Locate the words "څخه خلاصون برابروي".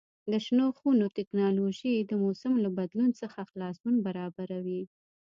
3.21-4.83